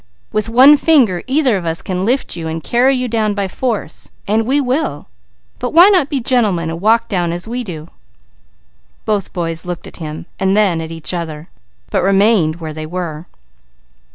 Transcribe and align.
With 0.31 0.49
one 0.49 0.77
finger 0.77 1.21
either 1.27 1.57
of 1.57 1.65
us 1.67 1.83
can 1.83 2.05
lift 2.05 2.35
you 2.35 2.47
out 2.47 2.49
and 2.49 2.63
carry 2.63 2.95
you 2.95 3.07
down 3.07 3.35
by 3.35 3.47
force; 3.47 4.09
and 4.27 4.47
we 4.47 4.59
will, 4.59 5.05
but 5.59 5.73
why 5.75 5.89
not 5.89 6.09
be 6.09 6.19
gentlemen 6.19 6.71
and 6.71 6.81
walk 6.81 7.07
down 7.07 7.31
as 7.31 7.47
we 7.47 7.63
do?" 7.63 7.87
Both 9.05 9.31
boys 9.31 9.63
looked 9.63 9.85
at 9.85 9.97
him; 9.97 10.25
then 10.39 10.81
at 10.81 10.89
each 10.89 11.13
other, 11.13 11.49
but 11.91 12.01
remained 12.01 12.55
where 12.55 12.73
they 12.73 12.87
were. 12.87 13.27